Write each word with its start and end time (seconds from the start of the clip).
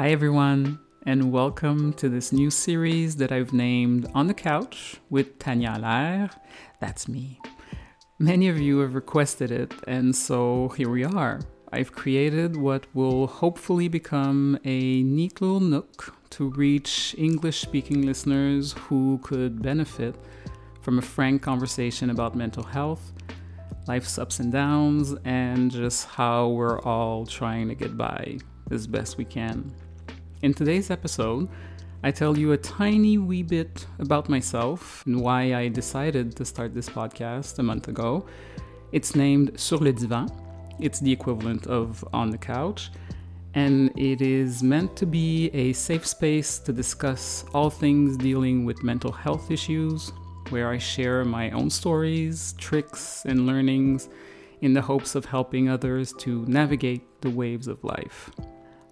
Hi, 0.00 0.12
everyone, 0.12 0.78
and 1.04 1.30
welcome 1.30 1.92
to 1.92 2.08
this 2.08 2.32
new 2.32 2.48
series 2.48 3.16
that 3.16 3.30
I've 3.30 3.52
named 3.52 4.10
On 4.14 4.28
the 4.28 4.32
Couch 4.32 4.96
with 5.10 5.38
Tanya 5.38 5.74
Allaire. 5.76 6.30
That's 6.80 7.06
me. 7.06 7.38
Many 8.18 8.48
of 8.48 8.58
you 8.58 8.78
have 8.78 8.94
requested 8.94 9.50
it, 9.50 9.74
and 9.86 10.16
so 10.16 10.72
here 10.74 10.88
we 10.88 11.04
are. 11.04 11.42
I've 11.70 11.92
created 11.92 12.56
what 12.56 12.86
will 12.94 13.26
hopefully 13.26 13.88
become 13.88 14.58
a 14.64 15.02
neat 15.02 15.42
little 15.42 15.60
nook 15.60 16.16
to 16.30 16.48
reach 16.48 17.14
English 17.18 17.60
speaking 17.60 18.06
listeners 18.06 18.72
who 18.72 19.20
could 19.22 19.60
benefit 19.60 20.14
from 20.80 20.98
a 20.98 21.02
frank 21.02 21.42
conversation 21.42 22.08
about 22.08 22.34
mental 22.34 22.64
health, 22.64 23.12
life's 23.86 24.18
ups 24.18 24.40
and 24.40 24.50
downs, 24.50 25.14
and 25.26 25.70
just 25.70 26.06
how 26.06 26.48
we're 26.48 26.80
all 26.84 27.26
trying 27.26 27.68
to 27.68 27.74
get 27.74 27.98
by 27.98 28.38
as 28.70 28.86
best 28.86 29.18
we 29.18 29.26
can. 29.26 29.70
In 30.42 30.54
today's 30.54 30.90
episode, 30.90 31.50
I 32.02 32.10
tell 32.10 32.38
you 32.38 32.52
a 32.52 32.56
tiny 32.56 33.18
wee 33.18 33.42
bit 33.42 33.86
about 33.98 34.30
myself 34.30 35.04
and 35.04 35.20
why 35.20 35.54
I 35.54 35.68
decided 35.68 36.34
to 36.36 36.46
start 36.46 36.72
this 36.72 36.88
podcast 36.88 37.58
a 37.58 37.62
month 37.62 37.88
ago. 37.88 38.24
It's 38.90 39.14
named 39.14 39.60
Sur 39.60 39.76
le 39.76 39.92
Divan. 39.92 40.30
It's 40.78 40.98
the 40.98 41.12
equivalent 41.12 41.66
of 41.66 42.02
On 42.14 42.30
the 42.30 42.38
Couch, 42.38 42.90
and 43.52 43.92
it 43.98 44.22
is 44.22 44.62
meant 44.62 44.96
to 44.96 45.04
be 45.04 45.50
a 45.52 45.74
safe 45.74 46.06
space 46.06 46.58
to 46.60 46.72
discuss 46.72 47.44
all 47.52 47.68
things 47.68 48.16
dealing 48.16 48.64
with 48.64 48.82
mental 48.82 49.12
health 49.12 49.50
issues, 49.50 50.10
where 50.48 50.70
I 50.70 50.78
share 50.78 51.22
my 51.26 51.50
own 51.50 51.68
stories, 51.68 52.54
tricks, 52.56 53.26
and 53.26 53.46
learnings 53.46 54.08
in 54.62 54.72
the 54.72 54.80
hopes 54.80 55.14
of 55.14 55.26
helping 55.26 55.68
others 55.68 56.14
to 56.20 56.46
navigate 56.46 57.20
the 57.20 57.28
waves 57.28 57.68
of 57.68 57.84
life. 57.84 58.30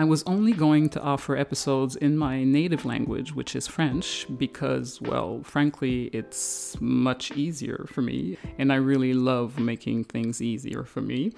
I 0.00 0.04
was 0.04 0.22
only 0.22 0.52
going 0.52 0.88
to 0.90 1.00
offer 1.02 1.36
episodes 1.36 1.94
in 1.94 2.16
my 2.16 2.42
native 2.42 2.86
language, 2.86 3.34
which 3.34 3.54
is 3.54 3.66
French, 3.66 4.26
because, 4.38 4.98
well, 5.02 5.42
frankly, 5.42 6.04
it's 6.14 6.74
much 6.80 7.32
easier 7.32 7.84
for 7.86 8.00
me, 8.00 8.38
and 8.56 8.72
I 8.72 8.76
really 8.76 9.12
love 9.12 9.58
making 9.58 10.04
things 10.04 10.40
easier 10.40 10.84
for 10.84 11.02
me. 11.02 11.32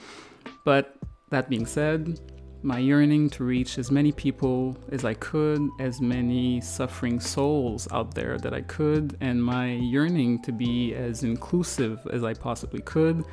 But 0.64 0.94
that 1.30 1.48
being 1.48 1.66
said, 1.66 2.20
my 2.62 2.78
yearning 2.78 3.30
to 3.30 3.42
reach 3.42 3.78
as 3.78 3.90
many 3.90 4.12
people 4.12 4.76
as 4.92 5.04
I 5.04 5.14
could, 5.14 5.68
as 5.80 6.00
many 6.00 6.60
suffering 6.60 7.18
souls 7.18 7.88
out 7.90 8.14
there 8.14 8.38
that 8.38 8.54
I 8.54 8.60
could, 8.60 9.16
and 9.20 9.42
my 9.42 9.72
yearning 9.72 10.40
to 10.42 10.52
be 10.52 10.94
as 10.94 11.24
inclusive 11.24 11.98
as 12.12 12.22
I 12.22 12.32
possibly 12.32 12.82
could, 12.82 13.24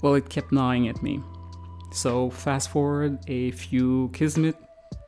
well, 0.00 0.14
it 0.14 0.30
kept 0.30 0.50
gnawing 0.50 0.88
at 0.88 1.02
me. 1.02 1.22
So, 1.92 2.30
fast 2.30 2.70
forward 2.70 3.18
a 3.28 3.50
few 3.50 4.10
kismet 4.12 4.56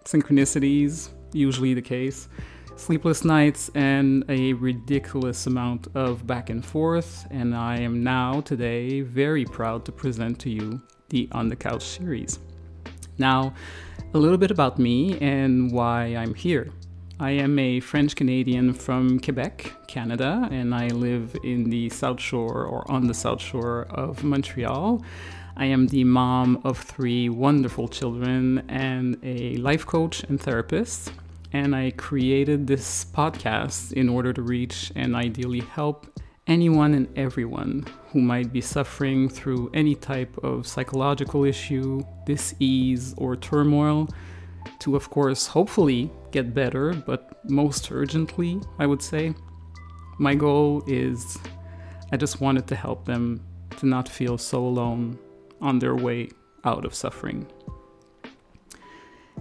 synchronicities, 0.04 1.10
usually 1.32 1.74
the 1.74 1.82
case, 1.82 2.28
sleepless 2.76 3.24
nights, 3.24 3.70
and 3.74 4.24
a 4.28 4.54
ridiculous 4.54 5.46
amount 5.46 5.86
of 5.94 6.26
back 6.26 6.50
and 6.50 6.64
forth, 6.64 7.26
and 7.30 7.54
I 7.54 7.78
am 7.78 8.02
now 8.02 8.40
today 8.40 9.00
very 9.02 9.44
proud 9.44 9.84
to 9.84 9.92
present 9.92 10.40
to 10.40 10.50
you 10.50 10.82
the 11.08 11.28
On 11.32 11.48
the 11.48 11.56
Couch 11.56 11.84
series. 11.84 12.40
Now, 13.16 13.54
a 14.14 14.18
little 14.18 14.38
bit 14.38 14.50
about 14.50 14.78
me 14.78 15.18
and 15.20 15.70
why 15.70 16.06
I'm 16.16 16.34
here. 16.34 16.72
I 17.20 17.30
am 17.30 17.58
a 17.58 17.78
French 17.78 18.16
Canadian 18.16 18.74
from 18.74 19.20
Quebec, 19.20 19.72
Canada, 19.86 20.48
and 20.50 20.74
I 20.74 20.88
live 20.88 21.36
in 21.44 21.70
the 21.70 21.88
South 21.90 22.20
Shore 22.20 22.64
or 22.64 22.90
on 22.90 23.06
the 23.06 23.14
South 23.14 23.40
Shore 23.40 23.86
of 23.90 24.24
Montreal. 24.24 25.04
I 25.56 25.66
am 25.66 25.86
the 25.86 26.04
mom 26.04 26.62
of 26.64 26.78
three 26.78 27.28
wonderful 27.28 27.86
children 27.86 28.64
and 28.68 29.18
a 29.22 29.56
life 29.56 29.84
coach 29.84 30.24
and 30.24 30.40
therapist. 30.40 31.12
And 31.52 31.76
I 31.76 31.90
created 31.90 32.66
this 32.66 33.04
podcast 33.04 33.92
in 33.92 34.08
order 34.08 34.32
to 34.32 34.40
reach 34.40 34.90
and 34.96 35.14
ideally 35.14 35.60
help 35.60 36.18
anyone 36.46 36.94
and 36.94 37.06
everyone 37.18 37.84
who 38.10 38.20
might 38.20 38.52
be 38.52 38.62
suffering 38.62 39.28
through 39.28 39.70
any 39.74 39.94
type 39.94 40.36
of 40.42 40.66
psychological 40.66 41.44
issue, 41.44 42.00
dis-ease, 42.24 43.14
or 43.18 43.36
turmoil 43.36 44.08
to, 44.78 44.96
of 44.96 45.10
course, 45.10 45.46
hopefully 45.46 46.10
get 46.30 46.54
better, 46.54 46.94
but 46.94 47.38
most 47.50 47.92
urgently, 47.92 48.60
I 48.78 48.86
would 48.86 49.02
say. 49.02 49.34
My 50.18 50.34
goal 50.34 50.82
is 50.86 51.38
I 52.10 52.16
just 52.16 52.40
wanted 52.40 52.66
to 52.68 52.74
help 52.74 53.04
them 53.04 53.44
to 53.76 53.86
not 53.86 54.08
feel 54.08 54.38
so 54.38 54.64
alone 54.64 55.18
on 55.62 55.78
their 55.78 55.94
way 55.94 56.28
out 56.64 56.84
of 56.84 56.94
suffering. 56.94 57.46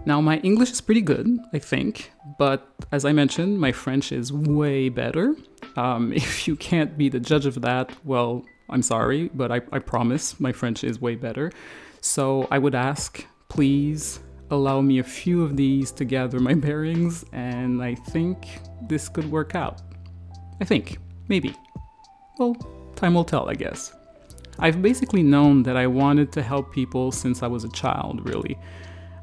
Now, 0.05 0.19
my 0.19 0.37
English 0.37 0.71
is 0.71 0.81
pretty 0.81 1.01
good, 1.01 1.27
I 1.53 1.59
think, 1.59 2.11
but 2.39 2.73
as 2.91 3.05
I 3.05 3.11
mentioned, 3.11 3.59
my 3.59 3.71
French 3.71 4.11
is 4.11 4.33
way 4.33 4.89
better. 4.89 5.35
Um, 5.75 6.11
if 6.25 6.47
you 6.47 6.55
can't 6.55 6.97
be 6.97 7.09
the 7.09 7.19
judge 7.19 7.45
of 7.45 7.61
that, 7.61 7.91
well, 8.03 8.43
I'm 8.69 8.81
sorry, 8.81 9.29
but 9.33 9.51
I, 9.51 9.61
I 9.71 9.79
promise 9.79 10.39
my 10.39 10.51
French 10.51 10.83
is 10.83 10.99
way 10.99 11.15
better. 11.15 11.51
So 11.99 12.47
I 12.49 12.57
would 12.57 12.73
ask, 12.73 13.25
please 13.49 14.21
allow 14.49 14.81
me 14.81 14.99
a 14.99 15.03
few 15.03 15.43
of 15.43 15.55
these 15.55 15.91
to 15.91 16.05
gather 16.05 16.39
my 16.39 16.53
bearings, 16.65 17.23
and 17.31 17.83
I 17.83 17.95
think 17.95 18.47
this 18.87 19.07
could 19.07 19.29
work 19.29 19.55
out. 19.55 19.81
I 20.59 20.65
think, 20.65 20.97
maybe. 21.27 21.55
Well, 22.39 22.55
time 22.95 23.13
will 23.13 23.25
tell, 23.25 23.49
I 23.49 23.53
guess. 23.53 23.93
I've 24.59 24.81
basically 24.81 25.23
known 25.23 25.63
that 25.63 25.77
I 25.77 25.87
wanted 25.87 26.31
to 26.33 26.41
help 26.41 26.71
people 26.71 27.11
since 27.11 27.41
I 27.41 27.47
was 27.47 27.63
a 27.63 27.69
child, 27.69 28.27
really. 28.27 28.57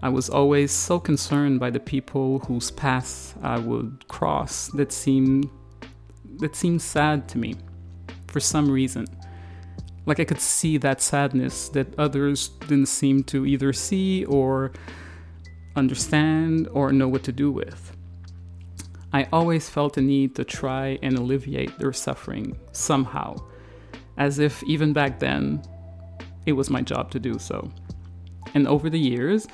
I 0.02 0.08
was 0.08 0.28
always 0.28 0.70
so 0.70 1.00
concerned 1.00 1.58
by 1.58 1.70
the 1.70 1.80
people 1.80 2.38
whose 2.40 2.70
paths 2.70 3.34
I 3.42 3.58
would 3.58 4.06
cross 4.08 4.68
that 4.68 4.92
seemed 4.92 5.50
that 6.38 6.54
seemed 6.54 6.80
sad 6.80 7.28
to 7.30 7.38
me 7.38 7.56
for 8.28 8.38
some 8.38 8.70
reason. 8.70 9.06
Like 10.06 10.20
I 10.20 10.24
could 10.24 10.40
see 10.40 10.76
that 10.78 11.02
sadness 11.02 11.68
that 11.70 11.98
others 11.98 12.48
didn't 12.48 12.86
seem 12.86 13.24
to 13.24 13.44
either 13.44 13.72
see 13.72 14.24
or 14.24 14.72
understand 15.74 16.68
or 16.72 16.92
know 16.92 17.08
what 17.08 17.24
to 17.24 17.32
do 17.32 17.50
with. 17.50 17.96
I 19.12 19.26
always 19.32 19.68
felt 19.68 19.96
a 19.96 20.00
need 20.00 20.36
to 20.36 20.44
try 20.44 20.98
and 21.02 21.18
alleviate 21.18 21.76
their 21.78 21.92
suffering 21.92 22.56
somehow 22.72 23.36
as 24.18 24.38
if 24.38 24.62
even 24.64 24.92
back 24.92 25.18
then 25.18 25.62
it 26.44 26.52
was 26.52 26.70
my 26.70 26.82
job 26.82 27.10
to 27.12 27.18
do 27.18 27.38
so. 27.38 27.70
And 28.54 28.66
over 28.68 28.90
the 28.90 28.98
years, 28.98 29.46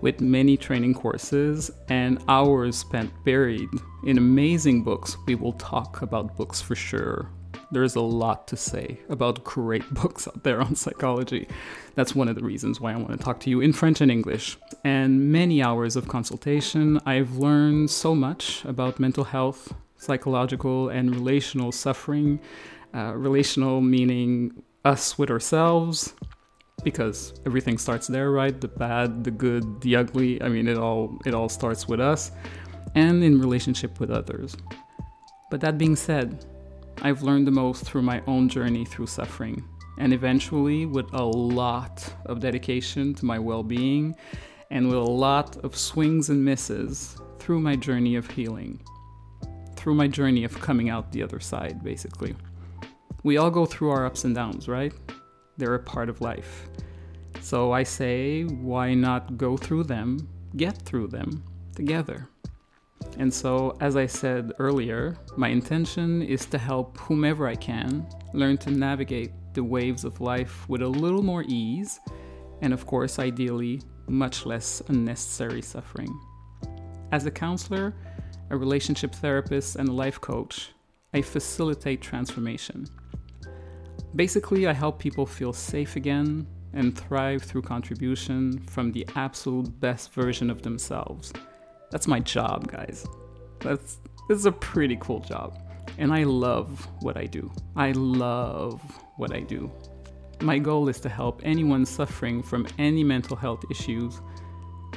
with 0.00 0.20
many 0.20 0.56
training 0.56 0.94
courses 0.94 1.70
and 1.88 2.22
hours 2.28 2.76
spent 2.76 3.12
buried 3.24 3.68
in 4.04 4.18
amazing 4.18 4.82
books, 4.82 5.16
we 5.26 5.34
will 5.34 5.52
talk 5.54 6.02
about 6.02 6.36
books 6.36 6.60
for 6.60 6.74
sure. 6.74 7.30
There's 7.72 7.94
a 7.94 8.00
lot 8.00 8.48
to 8.48 8.56
say 8.56 8.98
about 9.08 9.44
great 9.44 9.88
books 9.94 10.26
out 10.26 10.42
there 10.42 10.60
on 10.60 10.74
psychology. 10.74 11.46
That's 11.94 12.14
one 12.14 12.28
of 12.28 12.34
the 12.34 12.44
reasons 12.44 12.80
why 12.80 12.92
I 12.92 12.96
want 12.96 13.12
to 13.12 13.18
talk 13.18 13.40
to 13.40 13.50
you 13.50 13.60
in 13.60 13.72
French 13.72 14.00
and 14.00 14.10
English. 14.10 14.56
And 14.84 15.30
many 15.30 15.62
hours 15.62 15.96
of 15.96 16.08
consultation, 16.08 16.98
I've 17.06 17.36
learned 17.36 17.90
so 17.90 18.14
much 18.14 18.64
about 18.64 18.98
mental 18.98 19.24
health, 19.24 19.72
psychological, 19.98 20.88
and 20.88 21.14
relational 21.14 21.70
suffering 21.70 22.40
uh, 22.94 23.12
relational 23.14 23.80
meaning 23.80 24.62
us 24.84 25.18
with 25.18 25.30
ourselves, 25.30 26.14
because 26.82 27.34
everything 27.44 27.76
starts 27.78 28.06
there, 28.06 28.30
right? 28.30 28.58
The 28.60 28.68
bad, 28.68 29.24
the 29.24 29.30
good, 29.30 29.80
the 29.82 29.96
ugly. 29.96 30.42
I 30.42 30.48
mean, 30.48 30.66
it 30.68 30.78
all 30.78 31.18
it 31.26 31.34
all 31.34 31.48
starts 31.48 31.86
with 31.86 32.00
us, 32.00 32.32
and 32.94 33.22
in 33.22 33.40
relationship 33.40 34.00
with 34.00 34.10
others. 34.10 34.56
But 35.50 35.60
that 35.60 35.76
being 35.78 35.96
said, 35.96 36.46
I've 37.02 37.22
learned 37.22 37.46
the 37.46 37.52
most 37.52 37.84
through 37.84 38.02
my 38.02 38.22
own 38.26 38.48
journey 38.48 38.84
through 38.84 39.08
suffering, 39.08 39.62
and 39.98 40.12
eventually 40.12 40.86
with 40.86 41.12
a 41.12 41.24
lot 41.24 42.12
of 42.26 42.40
dedication 42.40 43.14
to 43.14 43.24
my 43.24 43.38
well-being, 43.38 44.14
and 44.70 44.86
with 44.86 44.98
a 44.98 45.00
lot 45.00 45.56
of 45.58 45.76
swings 45.76 46.30
and 46.30 46.44
misses 46.44 47.16
through 47.38 47.60
my 47.60 47.74
journey 47.74 48.16
of 48.16 48.30
healing, 48.30 48.80
through 49.76 49.94
my 49.94 50.06
journey 50.06 50.44
of 50.44 50.58
coming 50.60 50.88
out 50.88 51.10
the 51.10 51.22
other 51.22 51.40
side, 51.40 51.82
basically. 51.82 52.34
We 53.22 53.36
all 53.36 53.50
go 53.50 53.66
through 53.66 53.90
our 53.90 54.06
ups 54.06 54.24
and 54.24 54.34
downs, 54.34 54.68
right? 54.68 54.92
They're 55.56 55.74
a 55.74 55.82
part 55.82 56.08
of 56.08 56.20
life. 56.20 56.68
So 57.40 57.72
I 57.72 57.82
say, 57.82 58.44
why 58.44 58.94
not 58.94 59.36
go 59.36 59.56
through 59.56 59.84
them, 59.84 60.28
get 60.56 60.76
through 60.82 61.08
them 61.08 61.44
together? 61.74 62.28
And 63.18 63.32
so, 63.32 63.76
as 63.80 63.96
I 63.96 64.06
said 64.06 64.52
earlier, 64.58 65.16
my 65.36 65.48
intention 65.48 66.22
is 66.22 66.46
to 66.46 66.58
help 66.58 66.96
whomever 66.98 67.46
I 67.46 67.56
can 67.56 68.06
learn 68.32 68.56
to 68.58 68.70
navigate 68.70 69.32
the 69.52 69.64
waves 69.64 70.04
of 70.04 70.20
life 70.20 70.68
with 70.68 70.80
a 70.80 70.88
little 70.88 71.22
more 71.22 71.44
ease, 71.48 71.98
and 72.62 72.72
of 72.72 72.86
course, 72.86 73.18
ideally, 73.18 73.82
much 74.06 74.46
less 74.46 74.82
unnecessary 74.88 75.62
suffering. 75.62 76.08
As 77.12 77.26
a 77.26 77.30
counselor, 77.30 77.94
a 78.50 78.56
relationship 78.56 79.14
therapist, 79.14 79.76
and 79.76 79.88
a 79.88 79.92
life 79.92 80.20
coach, 80.20 80.70
I 81.12 81.22
facilitate 81.22 82.00
transformation. 82.00 82.86
Basically, 84.14 84.68
I 84.68 84.72
help 84.72 85.00
people 85.00 85.26
feel 85.26 85.52
safe 85.52 85.96
again 85.96 86.46
and 86.72 86.96
thrive 86.96 87.42
through 87.42 87.62
contribution 87.62 88.60
from 88.60 88.92
the 88.92 89.04
absolute 89.16 89.80
best 89.80 90.12
version 90.12 90.50
of 90.50 90.62
themselves, 90.62 91.32
That's 91.90 92.06
my 92.06 92.20
job, 92.20 92.70
guys. 92.70 93.04
That's 93.58 93.98
this 94.28 94.38
is 94.38 94.46
a 94.46 94.52
pretty 94.52 94.96
cool 95.00 95.18
job. 95.18 95.58
And 95.98 96.12
I 96.12 96.22
love 96.22 96.86
what 97.00 97.16
I 97.16 97.26
do. 97.26 97.50
I 97.74 97.90
love 97.90 98.80
what 99.16 99.34
I 99.34 99.40
do. 99.40 99.68
My 100.40 100.60
goal 100.60 100.88
is 100.88 101.00
to 101.00 101.08
help 101.08 101.42
anyone 101.44 101.84
suffering 101.84 102.40
from 102.40 102.68
any 102.78 103.02
mental 103.02 103.36
health 103.36 103.64
issues, 103.68 104.20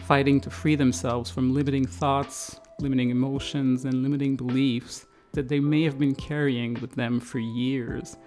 fighting 0.06 0.40
to 0.42 0.52
free 0.52 0.76
themselves 0.76 1.32
from 1.32 1.52
limiting 1.52 1.88
thoughts, 1.88 2.60
limiting 2.80 3.10
emotions, 3.10 3.86
and 3.86 4.04
limiting 4.04 4.36
beliefs 4.36 5.08
that 5.34 5.50
they 5.50 5.60
may 5.60 5.84
have 5.84 6.00
been 6.00 6.16
carrying 6.16 6.76
with 6.76 6.96
them 6.96 7.20
for 7.20 7.40
years. 7.40 8.18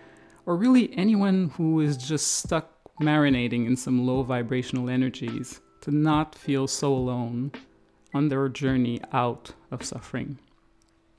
Or 0.44 0.56
really 0.56 0.96
anyone 0.96 1.50
who 1.56 1.80
is 1.80 1.96
just 1.96 2.32
stuck 2.36 2.70
marinating 3.00 3.66
in 3.66 3.76
some 3.76 4.06
low 4.06 4.22
vibrational 4.22 4.88
energies 4.88 5.60
to 5.82 5.90
not 5.90 6.34
feel 6.34 6.66
so 6.66 6.92
alone 6.92 7.52
on 8.14 8.28
their 8.28 8.48
journey 8.48 9.00
out 9.12 9.52
of 9.70 9.84
suffering. 9.84 10.38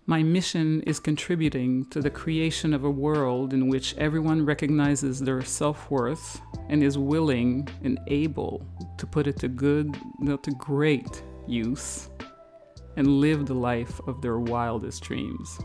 My 0.09 0.23
mission 0.23 0.81
is 0.83 1.01
contributing 1.01 1.85
to 1.89 2.01
the 2.01 2.09
creation 2.09 2.73
of 2.73 2.85
a 2.85 2.89
world 2.89 3.53
in 3.53 3.67
which 3.67 3.93
everyone 3.97 4.45
recognizes 4.45 5.19
their 5.19 5.41
self 5.41 5.91
worth 5.91 6.39
and 6.69 6.81
is 6.81 6.97
willing 6.97 7.67
and 7.83 7.99
able 8.07 8.65
to 8.97 9.05
put 9.05 9.27
it 9.27 9.37
to 9.39 9.49
good, 9.49 9.97
not 10.19 10.43
to 10.43 10.51
great 10.51 11.23
use, 11.45 12.09
and 12.95 13.19
live 13.19 13.45
the 13.45 13.53
life 13.53 13.99
of 14.07 14.21
their 14.21 14.39
wildest 14.39 15.03
dreams. 15.03 15.59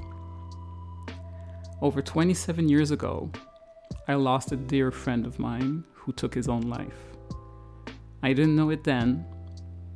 Over 1.82 2.00
27 2.00 2.68
years 2.68 2.92
ago, 2.92 3.28
I 4.06 4.14
lost 4.14 4.52
a 4.52 4.56
dear 4.56 4.92
friend 4.92 5.26
of 5.26 5.40
mine 5.40 5.82
who 5.94 6.12
took 6.12 6.32
his 6.32 6.46
own 6.46 6.60
life. 6.60 7.16
I 8.22 8.32
didn't 8.32 8.54
know 8.54 8.70
it 8.70 8.84
then, 8.84 9.26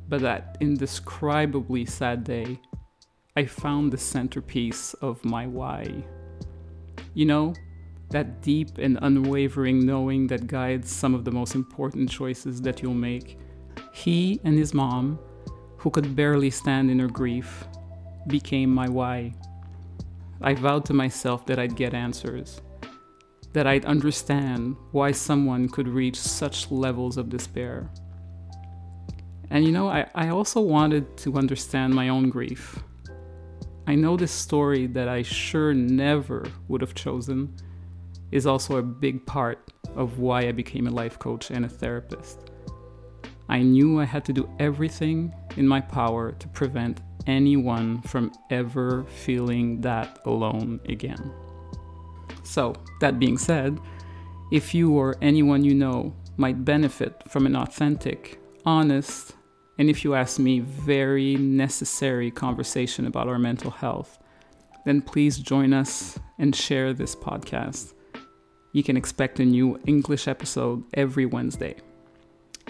but 0.09 0.19
that 0.19 0.57
indescribably 0.59 1.85
sad 1.85 2.25
day, 2.25 2.59
I 3.37 3.45
found 3.45 3.93
the 3.93 3.97
centerpiece 3.97 4.95
of 4.95 5.23
my 5.23 5.47
why. 5.47 6.03
You 7.13 7.25
know, 7.25 7.53
that 8.09 8.41
deep 8.41 8.79
and 8.79 8.99
unwavering 9.01 9.85
knowing 9.85 10.27
that 10.27 10.47
guides 10.47 10.91
some 10.91 11.15
of 11.15 11.23
the 11.23 11.31
most 11.31 11.55
important 11.55 12.09
choices 12.09 12.61
that 12.63 12.81
you'll 12.81 12.95
make. 12.95 13.39
He 13.93 14.41
and 14.43 14.57
his 14.57 14.73
mom, 14.73 15.19
who 15.77 15.89
could 15.89 16.17
barely 16.17 16.49
stand 16.49 16.91
in 16.91 16.99
her 16.99 17.07
grief, 17.07 17.65
became 18.27 18.75
my 18.75 18.89
why. 18.89 19.33
I 20.41 20.53
vowed 20.53 20.85
to 20.85 20.93
myself 20.93 21.45
that 21.47 21.59
I'd 21.59 21.75
get 21.75 21.93
answers, 21.93 22.61
that 23.53 23.67
I'd 23.67 23.85
understand 23.85 24.75
why 24.91 25.11
someone 25.11 25.67
could 25.69 25.87
reach 25.87 26.19
such 26.19 26.69
levels 26.71 27.17
of 27.17 27.29
despair. 27.29 27.89
And 29.49 29.65
you 29.65 29.71
know, 29.71 29.87
I, 29.89 30.07
I 30.13 30.29
also 30.29 30.61
wanted 30.61 31.17
to 31.17 31.37
understand 31.37 31.93
my 31.93 32.09
own 32.09 32.29
grief. 32.29 32.79
I 33.87 33.95
know 33.95 34.17
this 34.17 34.31
story 34.31 34.85
that 34.87 35.07
I 35.07 35.21
sure 35.21 35.73
never 35.73 36.45
would 36.67 36.81
have 36.81 36.93
chosen 36.93 37.55
is 38.31 38.45
also 38.45 38.77
a 38.77 38.83
big 38.83 39.25
part 39.25 39.71
of 39.95 40.19
why 40.19 40.47
I 40.47 40.51
became 40.51 40.87
a 40.87 40.91
life 40.91 41.17
coach 41.17 41.49
and 41.49 41.63
a 41.63 41.69
therapist. 41.69 42.51
I 43.49 43.59
knew 43.59 44.01
I 44.01 44.05
had 44.05 44.25
to 44.25 44.33
do 44.33 44.49
everything 44.59 45.33
in 45.55 45.65
my 45.65 45.79
power 45.79 46.33
to 46.33 46.47
prevent 46.49 46.99
anyone 47.27 48.01
from 48.01 48.31
ever 48.49 49.03
feeling 49.05 49.81
that 49.81 50.19
alone 50.25 50.79
again. 50.89 51.31
So, 52.43 52.73
that 53.01 53.19
being 53.19 53.37
said, 53.37 53.79
if 54.51 54.73
you 54.73 54.93
or 54.93 55.17
anyone 55.21 55.63
you 55.63 55.75
know 55.75 56.15
might 56.37 56.63
benefit 56.63 57.21
from 57.27 57.45
an 57.45 57.55
authentic, 57.55 58.39
honest, 58.65 59.35
and 59.77 59.89
if 59.89 60.03
you 60.03 60.15
ask 60.15 60.39
me, 60.39 60.61
very 60.61 61.35
necessary 61.35 62.31
conversation 62.31 63.05
about 63.05 63.27
our 63.27 63.37
mental 63.37 63.69
health, 63.69 64.17
then 64.85 65.01
please 65.01 65.37
join 65.37 65.73
us 65.73 66.17
and 66.39 66.55
share 66.55 66.93
this 66.93 67.15
podcast. 67.15 67.93
You 68.71 68.83
can 68.83 68.97
expect 68.97 69.39
a 69.39 69.45
new 69.45 69.79
English 69.85 70.27
episode 70.27 70.83
every 70.93 71.25
Wednesday. 71.25 71.75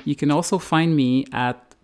You 0.03 0.15
can 0.15 0.31
also 0.31 0.57
find 0.57 0.95
me 0.95 1.25
at 1.31 1.75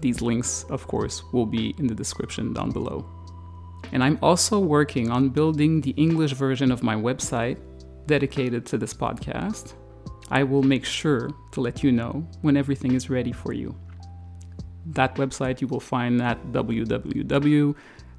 These 0.00 0.20
links, 0.20 0.64
of 0.68 0.88
course, 0.88 1.22
will 1.32 1.46
be 1.46 1.76
in 1.78 1.86
the 1.86 1.94
description 1.94 2.52
down 2.52 2.70
below. 2.70 3.06
And 3.92 4.02
I'm 4.02 4.18
also 4.22 4.58
working 4.58 5.10
on 5.10 5.28
building 5.28 5.80
the 5.80 5.92
English 5.92 6.32
version 6.32 6.72
of 6.72 6.82
my 6.82 6.96
website 6.96 7.58
dedicated 8.06 8.66
to 8.66 8.78
this 8.78 8.94
podcast. 8.94 9.74
I 10.30 10.42
will 10.42 10.62
make 10.62 10.84
sure 10.84 11.30
to 11.52 11.60
let 11.60 11.84
you 11.84 11.92
know 11.92 12.26
when 12.40 12.56
everything 12.56 12.94
is 12.94 13.10
ready 13.10 13.32
for 13.32 13.52
you. 13.52 13.76
That 14.86 15.14
website 15.16 15.60
you 15.60 15.68
will 15.68 15.80
find 15.80 16.20
at 16.20 16.38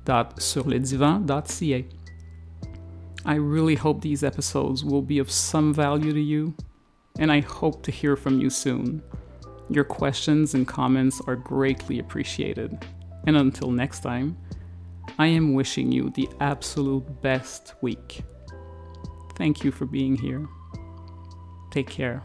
www.surledivan.ca. 0.05 1.85
I 3.25 3.35
really 3.35 3.75
hope 3.75 4.01
these 4.01 4.23
episodes 4.23 4.83
will 4.83 5.01
be 5.01 5.19
of 5.19 5.31
some 5.31 5.73
value 5.73 6.11
to 6.11 6.19
you, 6.19 6.53
and 7.19 7.31
I 7.31 7.39
hope 7.39 7.83
to 7.83 7.91
hear 7.91 8.15
from 8.15 8.39
you 8.39 8.49
soon. 8.49 9.01
Your 9.69 9.85
questions 9.85 10.55
and 10.55 10.67
comments 10.67 11.21
are 11.25 11.37
greatly 11.37 11.99
appreciated. 11.99 12.85
And 13.25 13.37
until 13.37 13.71
next 13.71 14.01
time, 14.01 14.37
I 15.17 15.27
am 15.27 15.53
wishing 15.53 15.91
you 15.91 16.09
the 16.09 16.27
absolute 16.41 17.21
best 17.21 17.75
week. 17.81 18.23
Thank 19.35 19.63
you 19.63 19.71
for 19.71 19.85
being 19.85 20.15
here. 20.15 20.47
Take 21.71 21.89
care. 21.89 22.23